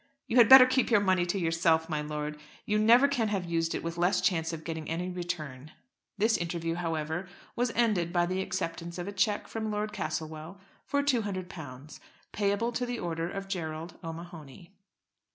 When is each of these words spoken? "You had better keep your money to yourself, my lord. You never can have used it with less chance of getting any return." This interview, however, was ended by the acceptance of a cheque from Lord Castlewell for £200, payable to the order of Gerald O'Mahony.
"You 0.25 0.37
had 0.37 0.49
better 0.49 0.65
keep 0.65 0.89
your 0.89 0.99
money 0.99 1.27
to 1.27 1.37
yourself, 1.37 1.87
my 1.87 2.01
lord. 2.01 2.39
You 2.65 2.79
never 2.79 3.07
can 3.07 3.27
have 3.27 3.45
used 3.45 3.75
it 3.75 3.83
with 3.83 3.99
less 3.99 4.19
chance 4.19 4.51
of 4.51 4.63
getting 4.63 4.89
any 4.89 5.11
return." 5.11 5.73
This 6.17 6.37
interview, 6.37 6.73
however, 6.73 7.29
was 7.55 7.71
ended 7.75 8.11
by 8.11 8.25
the 8.25 8.41
acceptance 8.41 8.97
of 8.97 9.07
a 9.07 9.11
cheque 9.11 9.47
from 9.47 9.69
Lord 9.69 9.93
Castlewell 9.93 10.59
for 10.87 11.03
£200, 11.03 11.99
payable 12.31 12.71
to 12.71 12.85
the 12.87 12.97
order 12.97 13.29
of 13.29 13.47
Gerald 13.47 13.99
O'Mahony. 14.03 14.73